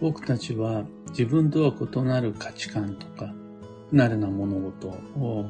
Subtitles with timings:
[0.00, 3.32] 僕たちは自分とは異なる価値観とか
[3.90, 5.46] 不慣れな物事を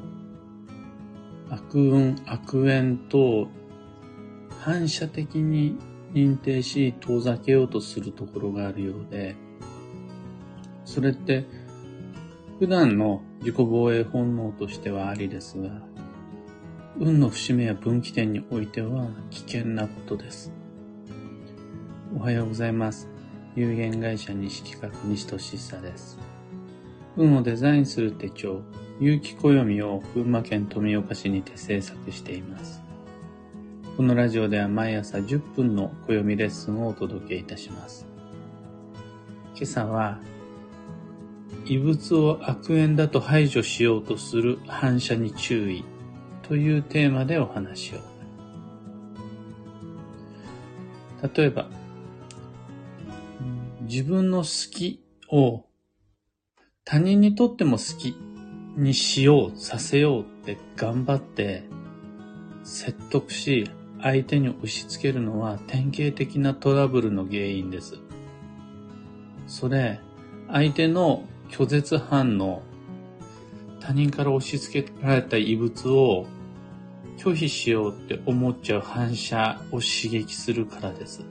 [1.48, 3.48] 悪運、悪縁と
[4.60, 5.78] 反射的に
[6.12, 9.36] 認定し遠ざけようとするところがあるようで、
[10.84, 11.46] それって
[12.58, 15.82] 普段の自己防衛本能としてはありですが、
[16.98, 20.52] 運の節目や分岐点においては危険なことです。
[22.16, 23.15] おはようございます。
[23.56, 26.18] 有限会社西企画西俊久です。
[27.16, 28.60] 運をデザインする手帳、
[29.00, 32.82] 有機暦を群馬県富岡市にて制作しています。
[33.96, 38.06] このラジオでは毎朝10分の暦レッスンをお届けいたします。
[39.54, 40.18] 今朝は、
[41.64, 45.82] 異物を悪縁だと排除しようとする反射に注意
[46.42, 48.00] というテーマでお話を。
[51.34, 51.70] 例えば、
[53.88, 55.00] 自分の好き
[55.30, 55.64] を
[56.84, 58.16] 他人にとっても好き
[58.76, 61.64] にしよう、させようって頑張って
[62.64, 63.70] 説得し
[64.02, 67.98] 相手に押し付けるのは典型的なトラブルの原因です。
[69.46, 70.00] それ、
[70.48, 72.62] 相手の拒絶反応、
[73.80, 76.26] 他人から押し付けられた異物を
[77.18, 81.24] 拒否しようって思っちゃう反射を刺激するからです。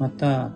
[0.00, 0.50] また、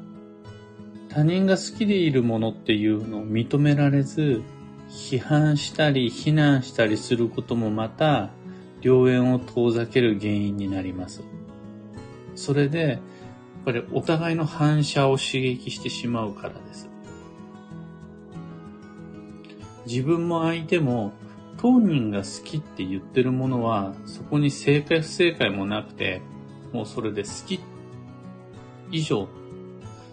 [1.10, 4.42] 他人が好きでいるものっていうのを認められず、
[4.88, 8.30] 批判したり非難したりすることもまた、
[8.80, 11.22] 良縁を遠ざける原因になります。
[12.34, 12.98] それで、やっ
[13.66, 16.88] ぱりお互いの反射を刺激してしまうからです。
[19.86, 21.12] 自分も相手も
[21.58, 26.22] 当人が好きって言ってるものはそこに正解不正解もなくて
[26.72, 27.60] もうそれで好きっ
[28.94, 29.28] 以上、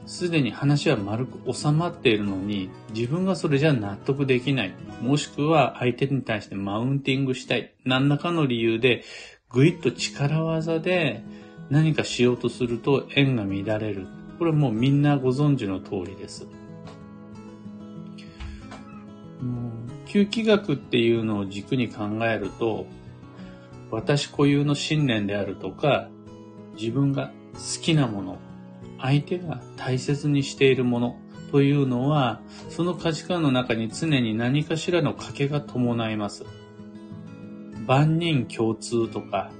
[0.07, 4.73] すでに話は丸く収まっているのに、自分がそれじゃ納得できない。
[5.01, 7.73] もしくは相手に対してマウンティングしたい。
[7.85, 9.03] 何らかの理由で、
[9.49, 11.23] ぐいっと力技で
[11.69, 14.07] 何かしようとすると縁が乱れる。
[14.39, 16.47] これもうみんなご存知の通りです。
[20.07, 22.87] 吸気学っていうのを軸に考えると、
[23.91, 26.09] 私固有の信念であるとか、
[26.79, 28.39] 自分が好きなもの、
[29.01, 31.17] 相手が大切にしているもの
[31.51, 36.45] というのは、その価値観の中に常に何かしらの賭けが伴います。
[37.87, 39.51] 万人共通とか、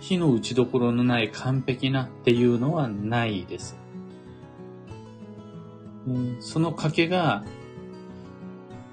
[0.00, 3.76] 火の打ちどころのない完璧なっていうのはないです。
[6.40, 7.44] その賭けが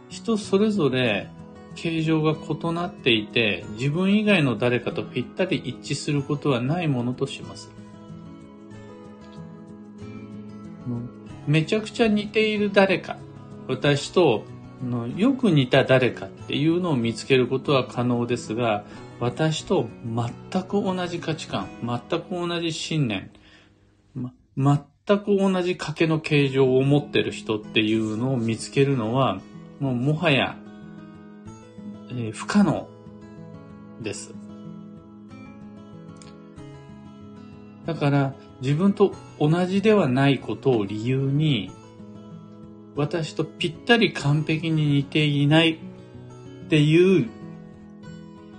[0.09, 1.29] 人それぞれ
[1.75, 7.72] 形状が異なっていて自分以外の誰かとぴったり一致することはないものとします。
[11.47, 13.18] めちゃくちゃ似ている誰か、
[13.68, 14.44] 私と
[15.16, 18.85] よく似た誰かっていうのを見つけることは可能ですが、
[19.19, 23.31] 私と全く同じ価値観、全く同じ信念、
[24.13, 29.40] ま、全く同じ賭けの形状を持ってる人っていうのを見つけるのは、
[29.80, 30.57] もうもはや、
[32.09, 32.88] えー、不可能
[34.02, 34.47] です。
[37.88, 41.72] だから自分と同じではないことを理由に
[42.98, 45.78] 私とぴったり完璧に似ていないっ
[46.70, 47.30] ていう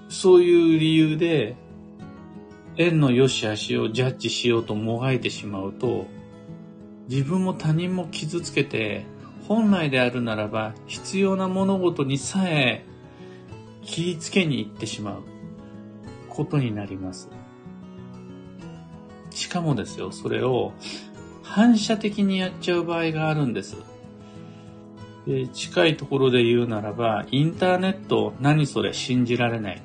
[0.08, 1.56] そういう理由で
[2.78, 6.06] 縁の良し悪しをジャッジしようともがいてしまうと
[7.08, 9.04] 自分も他人も傷つけて
[9.46, 12.86] 本来であるならば必要な物事にさえ
[13.82, 15.22] 切りつけに行ってしまう
[16.30, 17.28] ことになります。
[19.48, 20.74] しかもですよ、それを
[21.42, 23.76] 反射的にやっちゃう場合があるんです。
[25.26, 29.80] で近いところで言うならば、インターネット何それ信じられないっ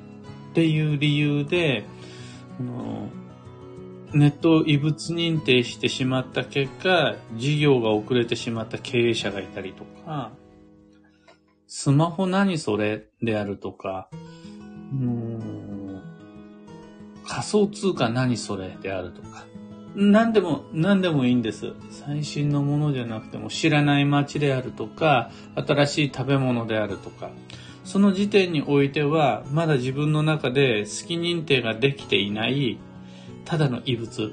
[0.52, 1.86] ていう理由で、
[4.12, 10.30] ネットを異物認定してしまった結果、事業が遅れてしまった経営者がいたりとか、
[11.66, 14.10] スマホ何それであるとか、
[14.92, 14.96] う
[17.26, 19.46] 仮想通貨何それであるとか、
[19.94, 21.72] 何でも、何でもいいんです。
[21.90, 27.30] 最新のものじゃなくても知らない街であるとか、新しい食べ物であるとか、
[27.84, 32.78] その時点においては、まだ自分の中で好き認定ができていない
[33.44, 34.32] ただの異物。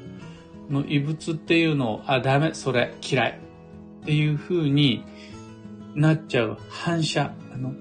[0.70, 3.40] の異物っていうのを、あ、ダメ、それ、嫌い。
[4.02, 5.04] っていう風に
[5.94, 7.74] なっちゃう反射、あの、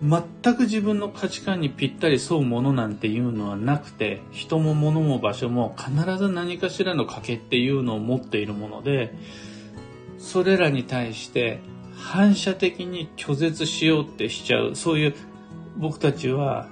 [0.00, 9.12] 全く自分の価値観にぴったり沿うものなんていうのはなくて、人も物も場所も必ず何かしらの賭けっていうのを持っているもので、
[10.18, 11.60] それらに対して
[11.96, 15.14] 反射的に拒絶しようってしちゃう、そういう
[15.76, 16.68] 僕たちは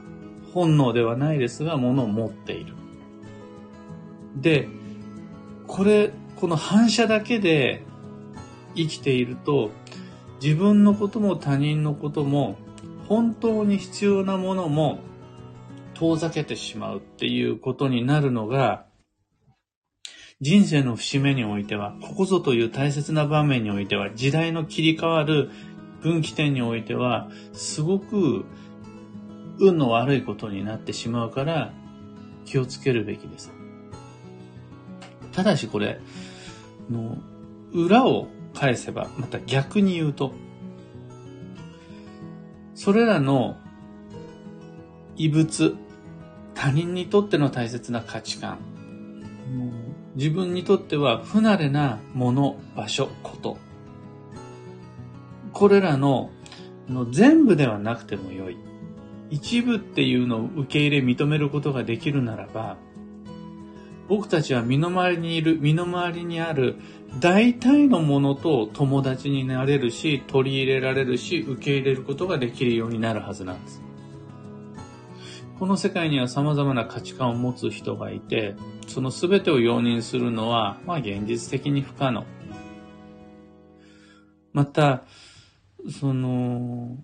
[0.53, 2.75] 本能ではないですが、ものを持っている。
[4.37, 4.69] で、
[5.67, 7.83] これ、この反射だけで
[8.77, 9.71] 生きていると、
[10.41, 12.57] 自分のことも他人のことも
[13.09, 15.01] 本当に必要なものも
[15.95, 18.87] 遠ざけてしまうっていうことになるのが、
[20.41, 25.51] 人生の節目においては、ここぞという大切な場面においては、時代の切り替わる
[26.03, 28.45] 分岐点においては、すごく
[29.59, 31.73] 運の悪いことになってしまうから、
[32.45, 33.53] 気をつけるべきです。
[35.33, 36.01] ただしこれ、
[36.91, 37.17] の
[37.73, 40.35] 裏を返せば、また逆に言うと、
[42.77, 43.57] それらの
[45.17, 45.77] 異物、
[46.55, 48.59] 他人にとっての大切な価値観、
[50.15, 53.57] 自分にとっては不慣れなもの、場所、こと。
[55.55, 56.31] これらの
[56.87, 58.59] の全部ではなくてもよい。
[59.31, 62.77] 一部っていうのを受け入れ認めることができるならば、
[64.09, 66.77] 僕たちは身の回りにいる、身の回りにある
[67.21, 73.83] 大体のものと友達になれるし、取り入れられるし、受け入れることができるようになるはずなんです。
[75.59, 78.55] この世界には様々な価値観を持つ人がいて、
[78.87, 82.25] その全てを容認するのは、まあ現実的に不可能。
[84.53, 85.05] また、
[85.91, 86.99] その、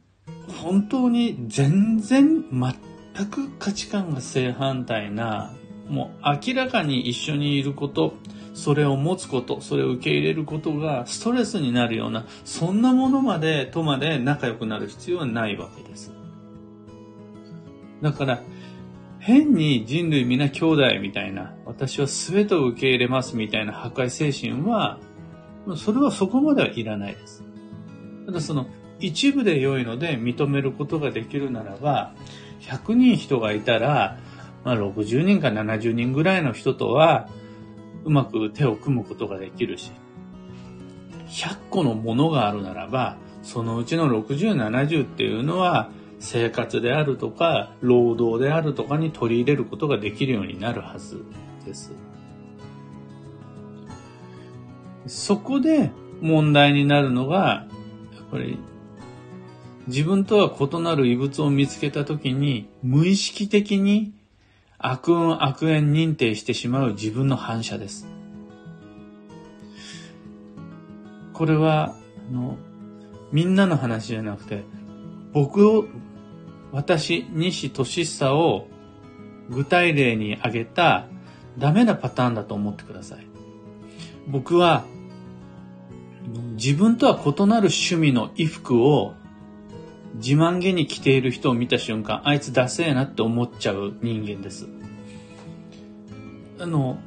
[0.62, 5.54] 本当に全然全く価値観が正反対な、
[5.92, 8.14] もう明らかに一緒にいること、
[8.54, 16.10] それを持つこと、それを受け入れることがストレスになるような、そんなものまで、とまで仲良くなる必要はないわけです。
[18.00, 18.42] だから、
[19.18, 24.98] 変に人類皆兄弟みたいな、私は全てを受け入れますみたいな破壊精神は、
[25.76, 27.44] それはそこまではいらないです。
[28.24, 28.66] ただその
[28.98, 32.14] 一部で良いので認めることができるならば、
[32.60, 34.16] 100人人がいたら、
[34.64, 37.29] まあ、60人か70人ぐらいの人とは、
[38.05, 39.93] うまく手を組むことができるし、
[41.29, 51.25] 100個のものがあるならば、そのうちの60、70っていうのは、生活であるとか、労働であるとかに取り入れることができるようになるはず
[51.67, 51.93] です。
[55.06, 57.67] そこで問題になるのが、
[58.14, 58.59] やっぱり
[59.88, 64.12] 自分とは異なる異物を見つけたときに、無意識的に
[64.82, 68.08] 悪運悪縁認定してしまう自分の反射です。
[71.32, 71.96] これは、
[72.31, 72.58] あの、
[73.31, 74.64] みんなの話じゃなくて、
[75.32, 75.87] 僕を、
[76.73, 78.67] 私、西俊久を
[79.50, 81.06] 具体例に挙げた
[81.58, 83.26] ダメなパターンだと思ってください。
[84.26, 84.85] 僕は、
[86.55, 89.14] 自分とは異なる趣味の衣服を
[90.14, 94.69] 自慢げに着ている人を見た瞬間、あいつダセえなって思っちゃう人間です。
[96.59, 96.99] あの、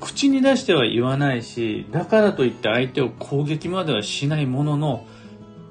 [0.00, 5.06] 口に出しては言わないし、だからといって相手を攻撃まではしないものの、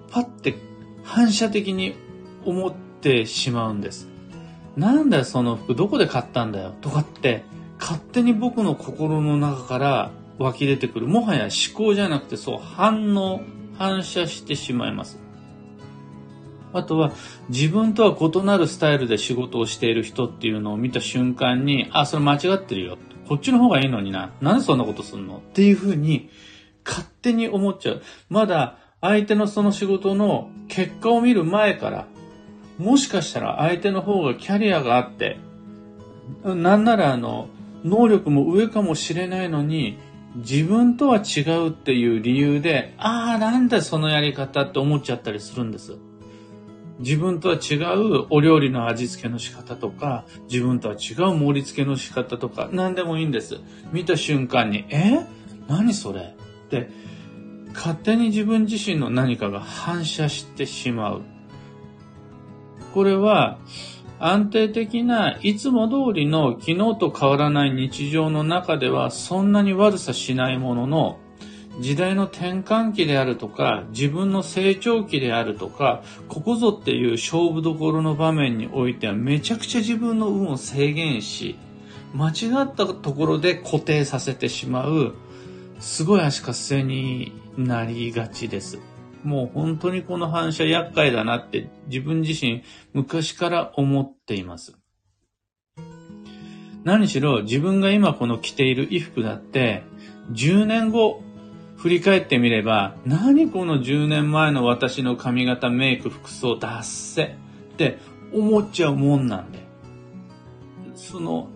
[0.10, 0.56] パッて
[1.04, 1.96] 反射的に
[2.46, 4.08] 思ってしまうんです。
[4.78, 7.46] なんだよその服どこで買ったんだよとかって
[7.80, 11.08] 勝手に僕の心の中から湧き出てくる。
[11.08, 13.42] もはや思考じゃなくてそう反応、
[13.78, 15.25] 反射してしまいます。
[16.76, 17.12] あとは
[17.50, 22.98] 自分とは異なるスタイルで仕事をしている人っていうのを見た瞬間に、あ、それ間違ってるよ。
[23.28, 24.32] こっちの方がいいのにな。
[24.42, 25.38] なんでそんなことすんの？
[25.38, 26.30] っていうふうに
[26.86, 28.02] 勝手に思っちゃう。
[28.30, 32.08] まだ相手のその仕事の結果を見る前から、
[32.78, 35.38] もしかしたら相手の方がキャリアがあって、
[36.44, 37.48] なんならあの、
[37.84, 39.98] 能力も上かもしれないのに、
[40.36, 45.98] 自分とは違うっていう理由で、ああ、なんでそのやり方って思っちゃったりするんです。
[47.00, 53.60] 自分とは違うお料理の味付けの仕方とか、自分とは違う盛り付けの仕方とか、何でもいいんです。
[53.92, 55.26] 見た瞬間に、え？
[55.68, 56.22] 何それ？
[56.22, 56.90] って、
[57.74, 61.22] 勝手に自分自身の何かが反射してしまう。
[62.94, 63.60] これは、
[64.18, 71.20] 安定的ないつも通りの昨日と変わらない日常の中ではそんなに悪さしないものの、
[71.80, 81.58] 時代の転換期であるとか、自分の成長期であるとか、ここぞっていう勝負どころの場面においてはめちゃくちゃ自分の運を制限し、
[82.14, 85.16] 間違ったところで固定させてしまう、
[85.80, 88.80] すごい足かせになりがちです。
[89.24, 92.64] もう本当にこの反射厄介だなって自分自身
[92.94, 94.78] 昔から思っています。
[96.84, 99.84] 何しろ自分が今この着ている衣服だって
[100.32, 101.24] 10年後
[101.86, 108.00] 振り返ってみれば何この10年前の私の髪型メイク服装脱せって
[108.34, 109.60] 思っちゃうもんなんで
[110.96, 111.50] その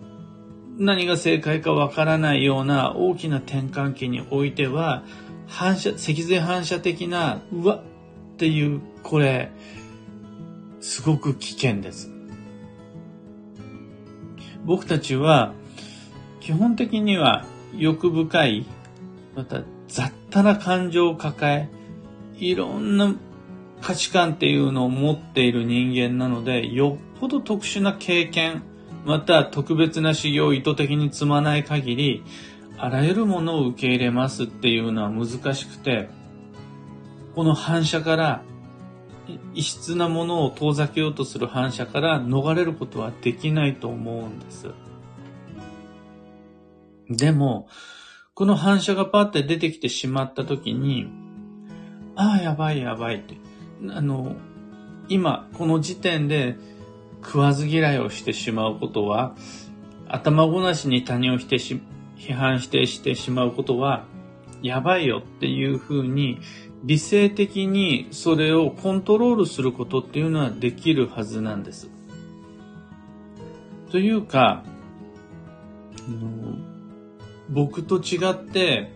[0.78, 5.02] 何が正解かわからないような大きな転換期においては
[5.50, 9.50] 反射、脊髄反射的な、うわっていう、これ、
[10.80, 12.10] すごく危険です。
[14.64, 15.52] 僕たちは、
[16.38, 17.44] 基本的には
[17.76, 18.66] 欲深い、
[19.34, 21.68] また雑多な感情を抱
[22.38, 23.14] え、いろんな
[23.80, 28.62] 価値観っていうのを持っている人間なので、よっぽど特殊な経験、
[29.04, 32.24] また特別な修行を意図的に積まない限り、
[32.78, 36.08] あらゆるものを受け入れますっていうのは難しくて、
[37.34, 38.42] この反射から、
[39.54, 44.70] 異質なものを遠ざけようとする反射から逃れることはできないと思うんです。
[47.08, 47.68] でも、
[48.34, 51.10] この反射がパって出てきてしまった時に、
[52.16, 53.36] ああ、やばいやばいって。
[53.90, 54.36] あの、
[55.08, 56.56] 今、この時点で
[57.24, 59.34] 食わず嫌いをしてしまうことは、
[60.08, 61.80] 頭ごなしに他人を否定し
[62.16, 64.04] 批判してしてしまうことは、
[64.62, 66.40] やばいよっていうふうに、
[66.84, 71.90] 理性的にそれをコントロールすることっていうのはできるはずなんです。
[73.90, 74.62] というか、
[77.50, 78.92] 僕と違って、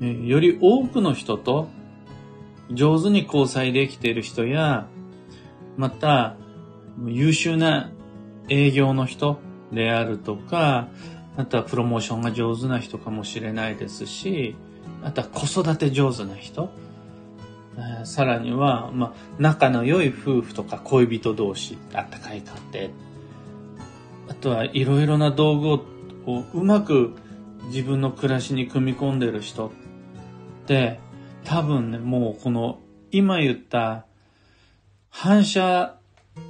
[0.00, 1.68] より多くの人と
[2.70, 4.86] 上手に交際できている人や、
[5.76, 6.36] また
[7.04, 7.90] 優秀な
[8.48, 9.38] 営業の人
[9.72, 10.88] であるとか、
[11.36, 14.56] あとはプロモーションが上手な人かもしれないですし、
[15.02, 16.70] あとは子育て上手な人、
[17.76, 22.90] え、さらには、まあ、仲の良い夫婦とか恋人同士、あったかい家庭、
[24.28, 25.84] あとはいろいろな道具を
[26.26, 27.14] こうまく
[27.68, 29.70] 自分の暮らしに組み込んでる人っ
[30.66, 30.98] て、
[31.44, 32.80] 多分ね、もうこの
[33.12, 34.04] 今言った
[35.08, 35.96] 反射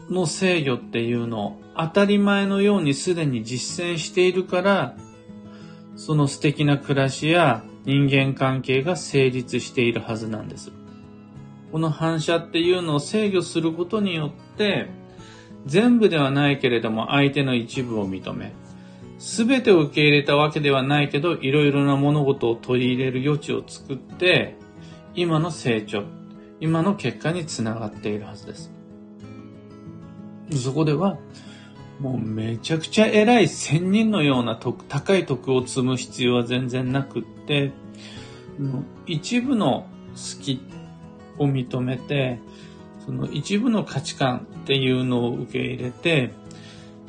[0.09, 4.97] の制御っていうのを当たり前のようにすでに実践しているから、
[5.95, 10.73] その素敵な暮らしや人間関係が成立しているはずなんです。
[11.71, 14.89] この反射っていうのを制御することによって、
[15.67, 18.55] 全部ではないけれども相手の一部を認め、
[19.27, 24.55] すべてを受け入れたわけではないけど、いろいろな物事を取り入れる余地を作って、
[25.17, 26.05] 今の成長、
[26.61, 28.71] 今の結果につながっているはずです。
[30.53, 31.19] そこでは、
[31.99, 37.73] もうめちゃくちゃ偉い仙人のような高い徳を積む必要は全然なくって、
[39.07, 40.61] 一部の好き
[41.39, 42.39] を認めて、
[43.05, 46.31] その一部の価値観っていうのを受け入れて、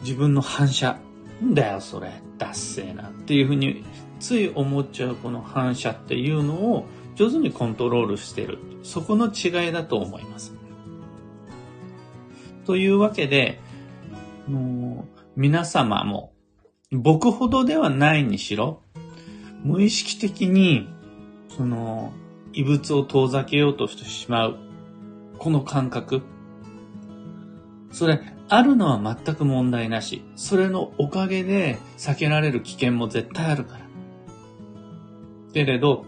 [0.02, 1.00] 自分の反射、
[1.44, 3.84] んだよそれ、ダッセーなっていうふうに
[4.20, 8.60] つい思っちゃうこの反射っていうのを上手にコントロールしてる。
[8.84, 10.54] そこの違いだと思います。
[12.66, 13.60] というわけで、
[14.48, 16.34] もう皆様も
[16.92, 18.82] 僕ほどではないにしろ、
[19.64, 20.88] 無意識的に、
[21.50, 22.14] その、
[22.54, 24.58] 異物を遠ざけようとしてしまう、
[25.38, 26.22] この感覚。
[27.92, 30.24] それ、あるのは全く問題なし。
[30.36, 33.82] それのおかげで避けられる危険も絶対あるから。
[35.54, 36.06] けれど、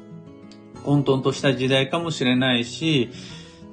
[0.83, 3.09] 混沌とした時代かもしれないし、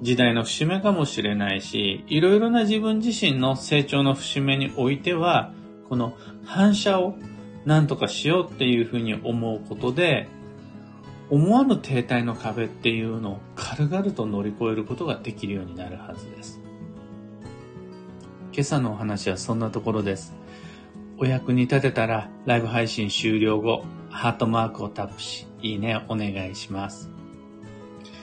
[0.02, 5.52] 時代の節目かもしれないし、いろいろな自分自身の成長の節目においては、
[5.88, 7.16] この反射を
[7.64, 10.28] 何とかしようっていうふうに思うことで、
[11.30, 16.65] 思わぬ停滞の壁っていうのを軽々と乗り越えることができるようになるはずです。
[18.56, 20.32] 今朝のお話はそんなところです。
[21.18, 27.10] お役に立てたらライブ配信終了後、ハートマークをタップし、いいねお願いします。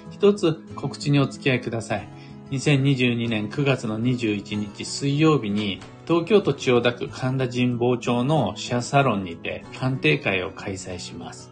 [0.09, 2.09] 一つ告知にお付き合いください。
[2.49, 11.51] 2022年9月の21日水曜日に東京都千代田区神田神保町のシェアサロンにて鑑定会を開催します。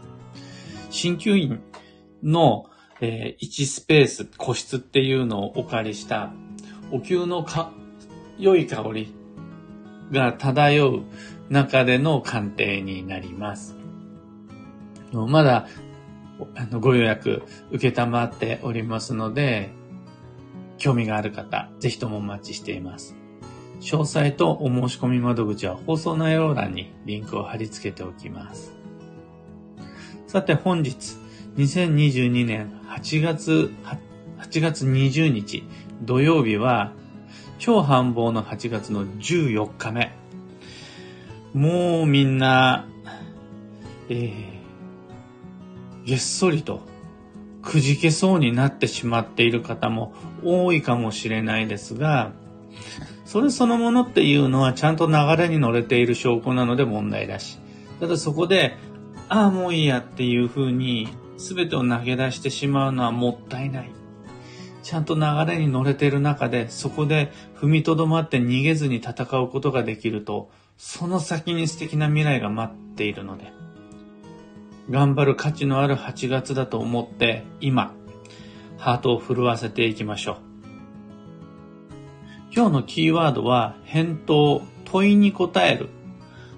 [0.89, 1.61] 鍼灸院
[2.23, 2.65] の、
[2.99, 6.33] えー、1スペース、個室っていうのをお借りした
[6.89, 7.71] お灸のか
[8.41, 9.13] 良い香り
[10.11, 11.03] が漂う
[11.49, 13.77] 中での鑑定になります。
[15.13, 15.67] まだ
[16.55, 19.69] あの、ご予約受けたまっておりますので、
[20.77, 23.15] 興味がある方、ぜひともお待ちしています。
[23.79, 28.73] 詳細とお申し込み窓口は放送内容欄にリンクを貼り付けておきます。
[30.27, 31.17] さて本日、
[31.57, 33.71] 2022年8月
[34.39, 35.63] 8月20日
[36.01, 36.93] 土曜日は
[37.61, 40.11] 超繁忙の8月の14日目。
[41.53, 42.87] もうみんな、
[44.09, 46.81] えー、げっそりと
[47.61, 52.31] くじけそうになってしまっている方も多いかもしれないですが、
[53.25, 57.59] それそのものっていうのはちゃんと流れに乗れている証拠なので問題だし、
[57.99, 58.75] ただそこで、
[59.29, 64.00] ああもういいやっていうふうに全てを投げ出してしまうのはもったいない。
[64.83, 73.53] ちゃんと流れに乗れている中で、そこで踏みとどまって逃げずに戦うことができると、その先に素敵な未来が待っているので、
[74.89, 77.93] 頑張る価値のある8月だと思って、今、
[78.77, 80.37] ハートを震わせていきましょう。
[82.53, 85.89] 今日のキーワードは、返答、問いに答える。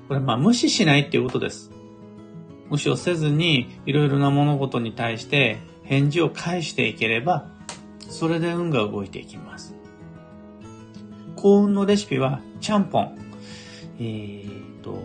[0.07, 1.71] これ、まあ、無視しないっていうことです。
[2.69, 7.45] 無視をせずに、いろいろな物事に対して返事を返していければ、
[8.09, 9.75] それで運が動いていきます。
[11.35, 13.17] 幸運のレシピは、ちゃんぽん。
[13.99, 14.97] えー、と、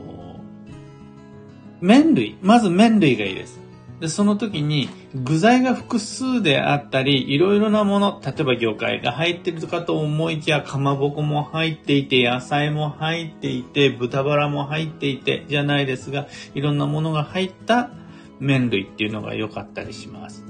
[1.81, 2.37] 麺類。
[2.43, 3.69] まず麺類がいいです。
[4.01, 17.91] で、その時に具材が複数であったり、いろいろなもの、例えば魚介が入ってるかと思いきや、かまぼこも入っていて、野菜も入っていて、豚バラも入っていて、じゃないですが、いろんなものが入った
[18.39, 20.45] 麺類っていうのが良かったりします。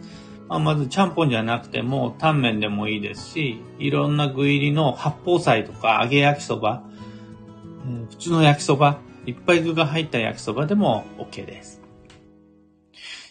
[0.48, 6.82] まあ、まず、ちゃんぽんじゃなくても、タンメンでもいいですし、いろんな具入りの八宝菜とか揚げ焼きそば、
[8.10, 11.82] 普通の焼きそば、いっぱい具が入った焼きそばでも OK です。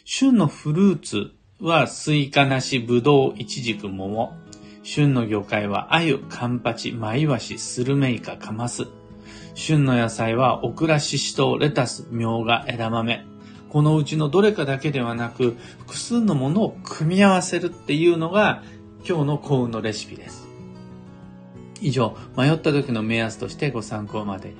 [0.05, 4.33] 旬のフルーツはスイカ、ナシ、ブドウ、イチジク、桃。
[4.83, 8.88] 旬の魚介はアユ、カンパチ、マイワシ、スルメイカ、カマス。
[9.55, 13.25] 旬の野菜はオクラ、シシトウ、レタス、ミョウガ、枝豆。
[13.69, 18.63] このうちのどれかだけではなく、複数のものを組み合わせるっていうのが
[19.07, 20.47] 今日の幸運のレシピです。
[21.81, 24.55] 以上、迷った時の目安としてご参考までに。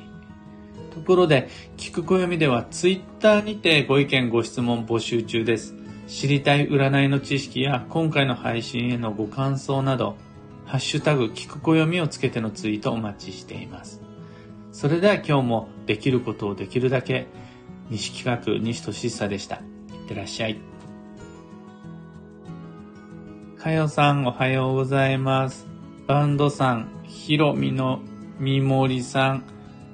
[0.94, 5.76] ところで、聞く暦ではツイッターにてご意見ご質問募集中です。
[6.08, 10.16] 知りたい占いの知識や今回の配信へのご感想など、
[10.66, 14.02] ハッシュタグ聞く暦をつけてのツイートお待ちしています。
[14.72, 17.28] それでは今日もできることをできるだけ
[17.90, 19.56] 西企画西俊久でした。
[19.56, 19.62] いっ
[20.10, 20.60] てらっしゃい。
[23.58, 25.68] かよさんおはようございます。
[26.06, 28.02] バンドさん、ひろみの
[28.40, 29.44] みもりさん、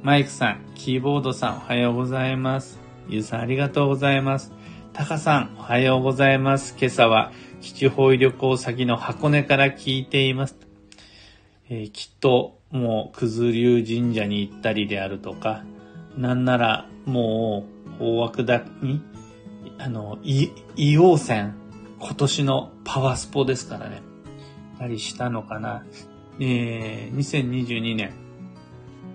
[0.01, 2.79] マイクさん、キーボードさんおはようございます。
[3.07, 4.51] ゆうさんありがとうございます。
[4.91, 6.75] タカさんおはようございます。
[6.79, 10.57] 今朝は基地方位旅行先の箱根から聞いています。
[11.69, 15.63] えー、きっともう九頭竜神社に行ったりであるとか、
[16.17, 17.72] なんならもう
[18.03, 19.01] 大枠だに、
[19.77, 21.53] あの、硫黄泉、
[21.99, 24.01] 今年のパワースポですからね。
[24.77, 25.85] たりしたのかな。
[26.39, 28.13] えー、2022年、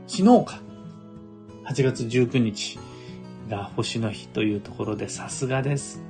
[0.06, 0.60] 昨日か。
[1.66, 2.78] 8月19日
[3.50, 6.02] が星の日というところでさすがです。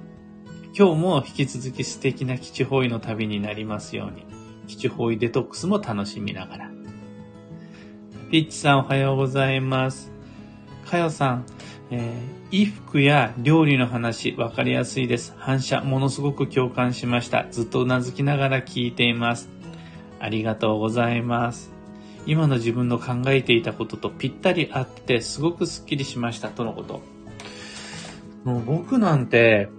[0.72, 4.24] 今日も引き続き素敵な基地方位の旅になりますように、
[4.68, 6.70] 基地方位デトックスも楽しみながら。
[8.30, 10.12] ピッチさんおはようございます。
[10.84, 11.46] かよさん、
[11.90, 15.34] えー、衣服や料理の話、わかりやすいです。
[15.38, 17.46] 反射、ものすごく共感しました。
[17.50, 19.48] ずっと頷きながら聞いています。
[20.20, 21.70] ありがとうございます。
[22.26, 27.00] 今の自分の考えていたこととぴったり合って、すごくスッキリしました、とのこと。
[28.44, 29.70] もう僕なんて、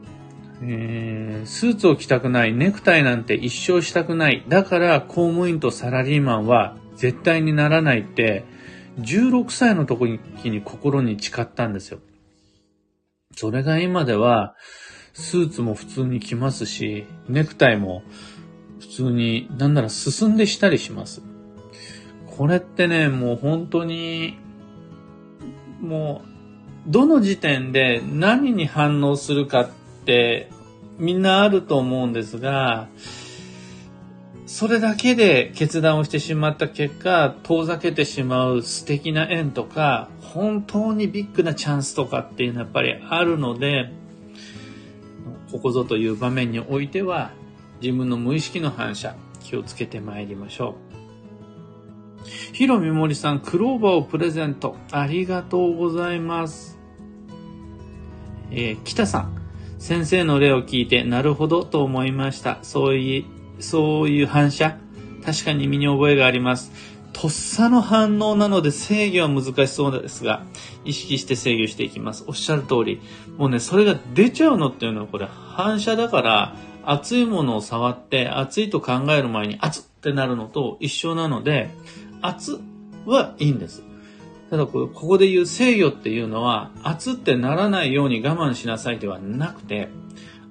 [0.62, 4.44] えー、スーツを着たくない、ネクタイなんて一生したくない。
[4.48, 8.46] だから公務員とサラリーマンは絶対にならないって、
[9.02, 12.00] 16歳の時に心に誓ったんですよ。
[13.36, 14.56] それが今では、
[15.14, 18.04] スーツも普通に着ますし、ネクタイも
[18.80, 21.22] 普通に、なんなら進んでしたりします。
[22.26, 24.38] これってね、もう本当に、
[25.82, 26.22] も
[26.88, 29.70] う、どの時点で何に反応するかっ
[30.06, 30.50] て
[30.98, 32.88] みんなあると思うんですが、
[34.50, 43.92] それだけで決断をしてしまった結果、遠ざけてしまう素敵な縁とか、本当にビッグなチャンスとかっていうのはやっぱりあるので、
[45.52, 47.32] ここぞという場面においては、
[47.80, 50.76] 自分の無意識の反射、気をつけてまいりましょ
[52.24, 52.56] う。
[52.56, 54.76] ヒロミモリさん、クローバーをプレゼント。
[54.90, 56.80] ありがとうございます。
[58.50, 59.38] えー、北さん、
[59.78, 62.58] 先生の例を聞いて、なるほどと思いました。
[62.64, 63.28] そうい
[63.60, 64.78] そういう反射、
[65.26, 66.72] 確かに身に覚えがあります。
[67.14, 70.44] とっさの反応なので制御は難しそうですが、
[70.86, 72.24] 意識して制御していきます。
[72.28, 73.02] おっしゃる通り。
[73.38, 81.70] もうね、それが出ちゃうのっていうのはこれ反射だから、熱いものを触って熱いと考える前に熱ってなるのと一緒なので、
[82.22, 82.60] 熱
[83.06, 83.84] はいいんです。
[84.50, 89.90] ただここで言う制御っていうのは、熱ってならないように我慢しなさいではなくて、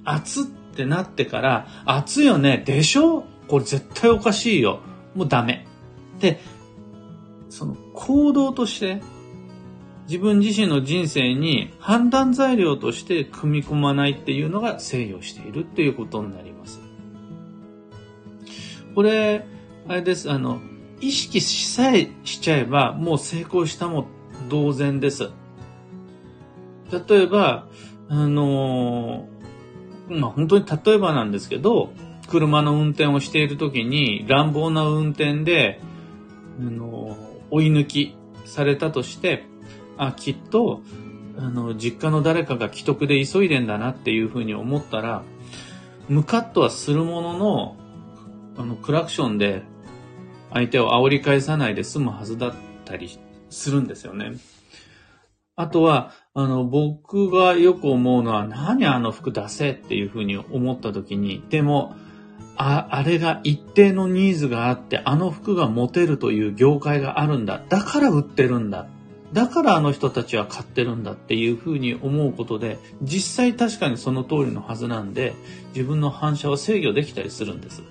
[0.05, 0.45] 熱っ
[0.79, 3.25] ってなってから、熱いよね、でしょ？
[3.49, 4.79] これ絶対おかしいよ。
[5.17, 5.67] もうダメ。
[6.21, 6.39] で、
[7.49, 9.03] その行動として
[10.07, 16.81] 自分自身の人生に判断材料として組み込まないっていうのが制御しているっていうことになります。
[18.95, 19.45] これ、
[19.89, 20.61] あれです、あの、
[21.01, 24.07] 意識しさえしちゃえばもう成功したも
[24.49, 25.31] 同然です。
[27.09, 27.67] 例えば、
[28.11, 29.29] あの
[30.09, 31.93] まあ、本当に例えばなんですけど、
[32.29, 35.81] 車の運転をしている時に乱暴な運転で、
[36.61, 37.17] あの
[37.51, 39.45] 追い抜きされたとして、
[39.97, 40.83] あ、きっと、
[41.39, 45.23] あの、実家の誰かが既得で急いでんだなっていうふうに思ったら、
[46.09, 47.77] ムカッとはするものの、
[48.57, 49.63] あの、クラクションで
[50.53, 53.19] 相手を煽り返さないで済むはずだったり
[53.51, 54.33] するんですよね。
[55.57, 61.97] あとは、あの、僕がよく思うのは、何あの服出せっていうふうに思った時に、でも、
[62.57, 67.61] あ、あれが一定のニーズがあって、あの服が持てるという業界があるんだ。
[67.69, 68.87] だから売ってるんだ。
[69.33, 75.35] だからあの人たちは買ってるんだっていうふうに思うことで、実際確かにその通りのはずなんで、
[75.75, 77.83] 自分の反射を制御できたりするんです。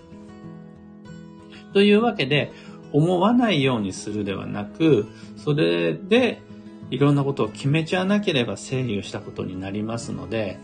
[1.73, 2.53] というわけで、
[2.93, 5.05] 思わないようにするではなく、
[5.35, 6.41] それで
[6.89, 10.59] いろんなことを決めちゃわなければ制御したことになりますので、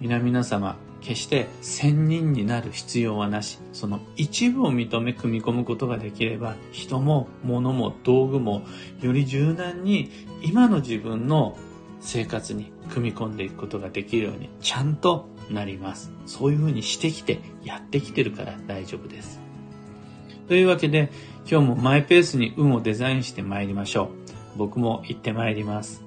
[0.00, 8.62] 皆々様、決して仙人になる必要はなし、その一部を認め組み込むことができれば、人も物も道具も
[9.00, 10.10] より柔軟に
[10.42, 11.56] 今の自分の
[12.00, 16.12] 生活に組み込んでいくことができるようにちゃんとなります。
[16.26, 19.40] そういうふうにしてきて、やってきてるから大丈夫です。
[20.48, 21.10] というわけで、
[21.48, 24.25] 今日もマイペースに運をデザインして参りましょう。
[24.56, 26.05] 僕も行ってまいります。